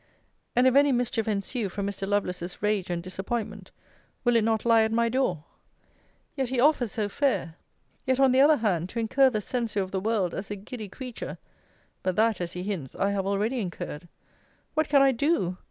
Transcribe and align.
And 0.55 0.65
if 0.65 0.73
any 0.75 0.91
mischief 0.91 1.27
ensue 1.27 1.69
from 1.69 1.85
Mr. 1.85 2.07
Lovelace's 2.07 2.63
rage 2.63 2.89
and 2.89 3.03
disappointment, 3.03 3.69
will 4.23 4.35
it 4.35 4.43
not 4.43 4.65
lie 4.65 4.81
at 4.81 4.91
my 4.91 5.09
door? 5.09 5.43
Yet, 6.35 6.49
he 6.49 6.59
offers 6.59 6.91
so 6.93 7.07
fair! 7.07 7.53
Yet, 8.07 8.19
on 8.19 8.31
the 8.31 8.41
other 8.41 8.57
hand, 8.57 8.89
to 8.89 8.99
incur 8.99 9.29
the 9.29 9.41
censure 9.41 9.83
of 9.83 9.91
the 9.91 9.99
world, 9.99 10.33
as 10.33 10.49
a 10.49 10.55
giddy 10.55 10.89
creature 10.89 11.37
but 12.01 12.15
that, 12.15 12.41
as 12.41 12.53
he 12.53 12.63
hints, 12.63 12.95
I 12.95 13.11
have 13.11 13.27
already 13.27 13.59
incurred 13.59 14.07
What 14.73 14.89
can 14.89 15.03
I 15.03 15.11
do? 15.11 15.57